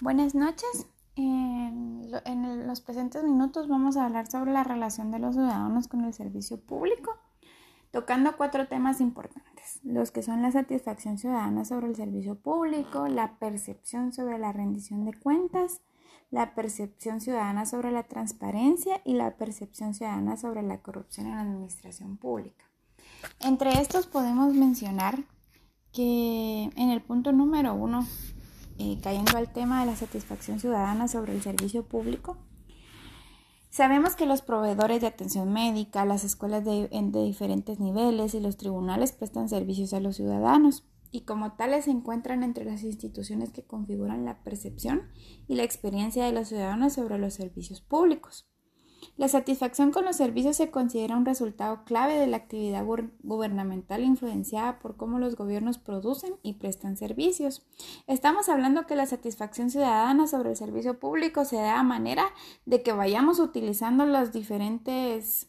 [0.00, 0.86] Buenas noches.
[1.14, 2.10] En,
[2.66, 6.58] los presentes minutos vamos a hablar sobre la relación de los ciudadanos con el servicio
[6.58, 7.12] público,
[7.90, 13.38] tocando cuatro temas importantes, los que son la satisfacción ciudadana sobre el servicio público, la
[13.38, 15.82] percepción sobre la rendición de cuentas,
[16.30, 21.42] la percepción ciudadana sobre la transparencia y la percepción ciudadana sobre la corrupción en la
[21.42, 22.64] administración pública.
[23.40, 25.24] Entre estos podemos mencionar
[25.92, 28.06] que en el punto número uno
[28.80, 32.38] eh, cayendo al tema de la satisfacción ciudadana sobre el servicio público,
[33.68, 38.56] sabemos que los proveedores de atención médica, las escuelas de, de diferentes niveles y los
[38.56, 43.64] tribunales prestan servicios a los ciudadanos y como tales se encuentran entre las instituciones que
[43.64, 45.02] configuran la percepción
[45.46, 48.49] y la experiencia de los ciudadanos sobre los servicios públicos.
[49.16, 52.84] La satisfacción con los servicios se considera un resultado clave de la actividad
[53.22, 57.66] gubernamental influenciada por cómo los gobiernos producen y prestan servicios.
[58.06, 62.24] Estamos hablando que la satisfacción ciudadana sobre el servicio público se da a manera
[62.66, 65.48] de que vayamos utilizando los diferentes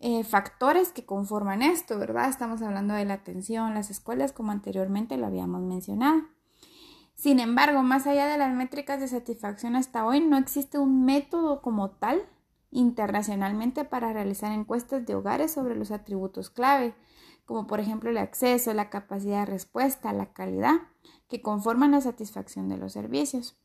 [0.00, 2.28] eh, factores que conforman esto, ¿verdad?
[2.28, 6.22] Estamos hablando de la atención, las escuelas, como anteriormente lo habíamos mencionado.
[7.14, 11.62] Sin embargo, más allá de las métricas de satisfacción hasta hoy, no existe un método
[11.62, 12.26] como tal
[12.74, 16.94] internacionalmente para realizar encuestas de hogares sobre los atributos clave,
[17.46, 20.74] como por ejemplo el acceso, la capacidad de respuesta, la calidad,
[21.28, 23.56] que conforman la satisfacción de los servicios.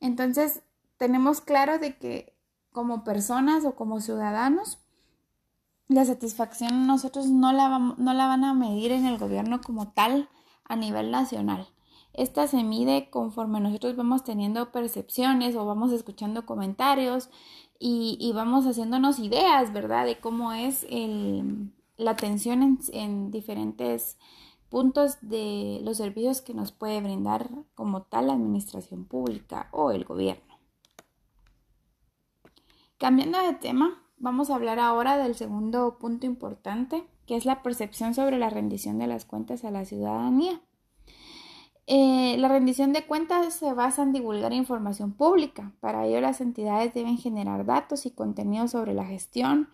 [0.00, 0.62] Entonces,
[0.96, 2.36] tenemos claro de que
[2.70, 4.78] como personas o como ciudadanos,
[5.88, 10.28] la satisfacción nosotros no la, no la van a medir en el gobierno como tal
[10.64, 11.68] a nivel nacional.
[12.14, 17.28] Esta se mide conforme nosotros vamos teniendo percepciones o vamos escuchando comentarios
[17.78, 20.06] y, vamos haciéndonos ideas, ¿verdad?
[20.06, 20.86] De cómo es
[21.96, 24.16] la atención en, en diferentes
[24.70, 30.04] puntos de los servicios que nos puede brindar como tal la administración pública o el
[30.04, 30.54] gobierno.
[32.96, 38.14] Cambiando de tema, vamos a hablar ahora del segundo punto importante, que es la percepción
[38.14, 40.60] sobre la rendición de las cuentas a la ciudadanía.
[41.86, 45.72] Eh, la rendición de cuentas se basa en divulgar información pública.
[45.80, 49.68] Para ello, las entidades deben generar datos y contenidos sobre la gestión,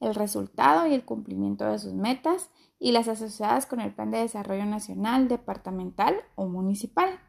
[0.00, 2.50] el resultado y el cumplimiento de sus metas
[2.80, 7.20] y las asociadas con el Plan de Desarrollo Nacional, Departamental o Municipal,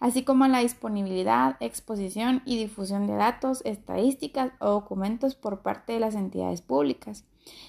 [0.00, 6.00] así como la disponibilidad, exposición y difusión de datos, estadísticas o documentos por parte de
[6.00, 7.24] las entidades públicas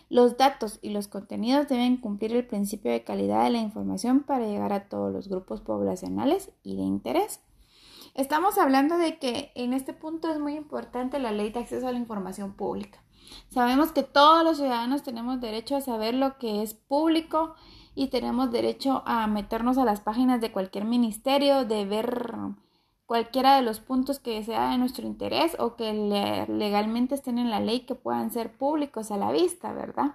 [0.09, 4.47] los datos y los contenidos deben cumplir el principio de calidad de la información para
[4.47, 7.41] llegar a todos los grupos poblacionales y de interés.
[8.16, 11.91] Estamos hablando de que en este punto es muy importante la ley de acceso a
[11.91, 13.03] la información pública.
[13.50, 17.56] Sabemos que todos los ciudadanos tenemos derecho a saber lo que es público
[17.96, 22.25] y tenemos derecho a meternos a las páginas de cualquier ministerio, de ver
[23.09, 25.92] cualquiera de los puntos que sea de nuestro interés o que
[26.47, 30.14] legalmente estén en la ley que puedan ser públicos a la vista, ¿verdad?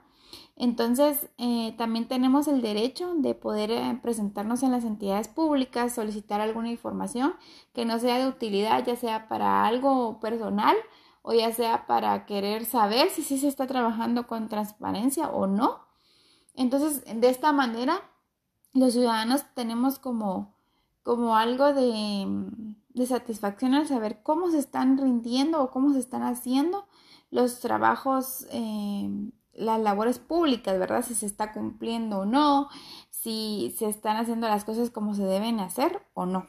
[0.54, 6.40] Entonces, eh, también tenemos el derecho de poder eh, presentarnos en las entidades públicas, solicitar
[6.40, 7.34] alguna información
[7.72, 10.76] que no sea de utilidad, ya sea para algo personal
[11.22, 15.80] o ya sea para querer saber si sí se está trabajando con transparencia o no.
[16.54, 18.08] Entonces, de esta manera,
[18.72, 20.54] los ciudadanos tenemos como,
[21.02, 26.22] como algo de de satisfacción al saber cómo se están rindiendo o cómo se están
[26.22, 26.86] haciendo
[27.30, 29.10] los trabajos, eh,
[29.52, 31.04] las labores públicas, ¿verdad?
[31.04, 32.68] Si se está cumpliendo o no,
[33.10, 36.46] si se están haciendo las cosas como se deben hacer o no.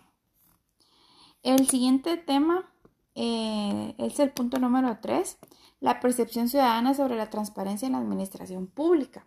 [1.42, 2.72] El siguiente tema
[3.16, 5.38] eh, es el punto número 3,
[5.80, 9.26] la percepción ciudadana sobre la transparencia en la administración pública.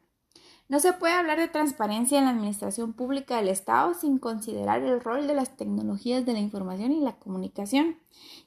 [0.68, 5.00] No se puede hablar de transparencia en la administración pública del Estado sin considerar el
[5.00, 7.96] rol de las tecnologías de la información y la comunicación,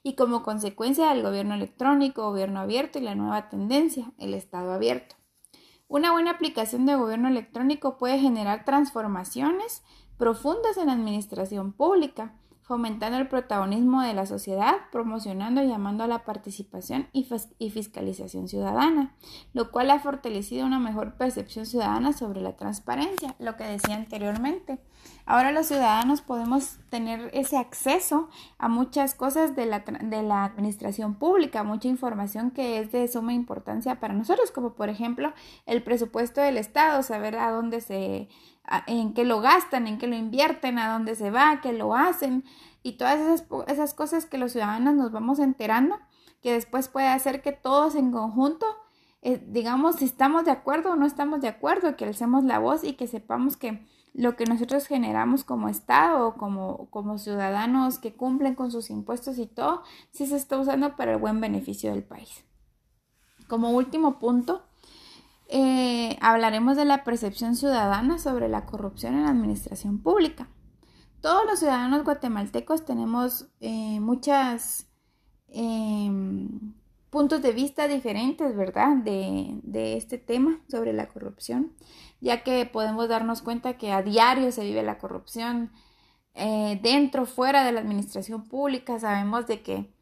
[0.04, 5.16] y como consecuencia del gobierno electrónico, gobierno abierto y la nueva tendencia, el Estado abierto.
[5.88, 9.82] Una buena aplicación de gobierno electrónico puede generar transformaciones
[10.18, 12.36] profundas en la administración pública,
[12.72, 17.26] fomentando el protagonismo de la sociedad, promocionando y llamando a la participación y,
[17.70, 19.14] fiscalización ciudadana,
[19.52, 24.79] lo cual ha fortalecido una mejor percepción ciudadana sobre la transparencia, lo que decía anteriormente.
[25.26, 31.90] Ahora los ciudadanos podemos tener ese acceso a muchas cosas de la, administración pública, mucha
[31.90, 35.34] información que es de suma importancia para nosotros, como por ejemplo
[35.66, 38.29] el presupuesto del Estado, saber a dónde se
[38.87, 42.43] en qué lo gastan, en qué lo invierten, a dónde se va, qué lo hacen
[42.84, 45.99] y todas esas, esas cosas que los ciudadanos nos vamos enterando,
[46.41, 48.66] que después puede hacer que todos en conjunto,
[49.22, 52.84] eh, digamos, si estamos de acuerdo o no estamos de acuerdo, que alcemos la voz
[52.84, 58.13] y que sepamos que lo que nosotros generamos como Estado o como, como ciudadanos que
[58.13, 62.03] cumplen con sus impuestos y todo, sí se está usando para el buen beneficio del
[62.03, 62.43] país.
[63.47, 64.63] Como último punto,
[65.53, 70.48] eh, hablaremos de la percepción ciudadana sobre la corrupción en la administración pública.
[71.20, 74.88] Todos los ciudadanos guatemaltecos tenemos eh, muchos
[75.50, 76.74] em,
[77.09, 78.96] puntos de vista diferentes, ¿verdad?
[78.96, 81.74] De, este tema sobre la corrupción,
[82.22, 85.74] ya que podemos darnos cuenta que a diario se vive la corrupción
[86.34, 89.00] eh, dentro, fuera de la administración pública.
[89.00, 89.94] Sabemos de que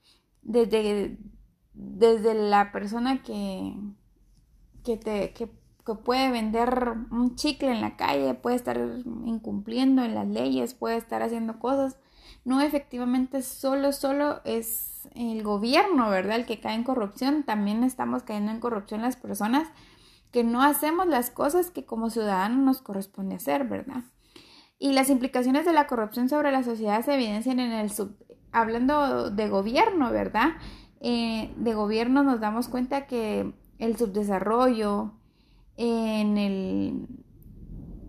[0.44, 1.18] desde,
[1.74, 3.74] desde la persona que,
[4.84, 5.50] que, te, que,
[6.04, 8.78] puede vender un chicle en la calle, puede estar
[9.26, 11.98] incumpliendo en las leyes, puede estar haciendo cosas.
[12.46, 16.36] No efectivamente solo, solo es el gobierno, ¿verdad?
[16.36, 17.44] El que cae en corrupción.
[17.44, 19.68] También estamos cayendo en corrupción las personas
[20.31, 24.04] que no hacemos las cosas que como ciudadanos nos corresponde hacer, ¿verdad?
[24.78, 28.16] Y las implicaciones de la corrupción sobre la sociedad se evidencian en el sub...
[28.52, 30.54] Hablando de gobierno, ¿verdad?
[31.02, 35.14] Eh, de gobierno nos damos cuenta que el subdesarrollo,
[35.78, 37.08] en el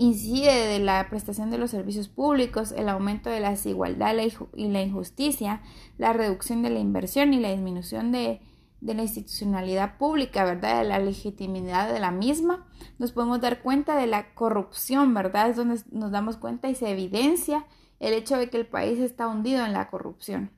[0.00, 4.14] incide de la prestación de los servicios públicos, el aumento de la desigualdad
[4.54, 5.60] y la injusticia,
[5.98, 8.40] la reducción de la inversión y la disminución de,
[8.80, 10.78] la institucionalidad pública, ¿verdad?
[10.78, 12.66] De la legitimidad de la misma,
[12.98, 15.50] nos podemos dar cuenta de la corrupción, ¿verdad?
[15.50, 17.66] Es donde nos damos cuenta y se evidencia
[17.98, 20.50] el hecho de que el país está hundido en la corrupción.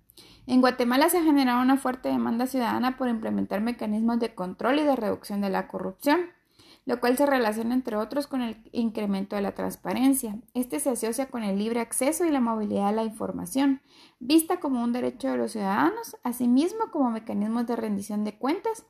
[0.46, 4.82] En Guatemala se ha generado una fuerte demanda ciudadana por implementar mecanismos de control y
[4.82, 6.20] de reducción de la corrupción,
[6.84, 10.36] lo cual se relaciona entre otros con el incremento de la transparencia.
[10.52, 13.82] Este se asocia con el libre acceso y la movilidad de la información,
[14.18, 18.84] vista como un derecho de los ciudadanos, asimismo como mecanismos de rendición de cuentas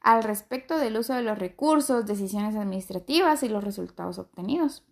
[0.00, 4.84] al respecto del uso de los recursos, decisiones administrativas y los resultados obtenidos.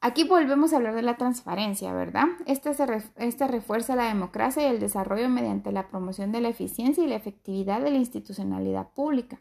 [0.00, 2.26] Aquí volvemos a hablar de la transparencia, ¿verdad?
[2.46, 2.70] Este,
[3.16, 7.16] este, refuerza la democracia y el desarrollo mediante la promoción de la eficiencia y la
[7.16, 9.40] efectividad de la institucionalidad pública.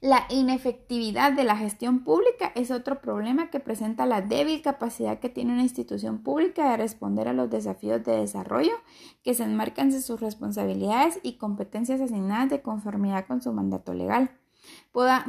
[0.00, 5.30] La inefectividad de la gestión pública es otro problema que presenta la débil capacidad que
[5.30, 8.74] tiene una institución pública de responder a los desafíos de desarrollo
[9.22, 14.30] que se enmarcan en sus responsabilidades y competencias asignadas de conformidad con su mandato legal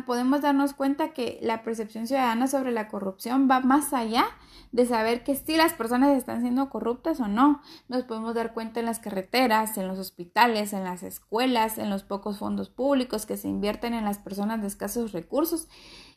[0.06, 4.26] podemos darnos cuenta que la percepción ciudadana sobre la corrupción va más allá
[4.72, 7.62] de saber que si las personas están siendo corruptas o no.
[7.88, 12.04] Nos podemos dar cuenta en las carreteras, en los hospitales, en las escuelas, en los
[12.04, 15.68] pocos fondos públicos que se invierten en las personas de escasos recursos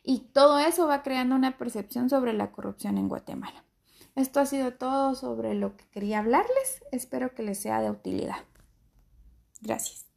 [0.03, 3.65] y todo eso va creando una percepción sobre la corrupción en Guatemala.
[4.15, 6.83] Esto ha sido todo sobre lo que quería hablarles.
[6.91, 8.37] Espero que les sea de utilidad.
[9.61, 10.08] Gracias.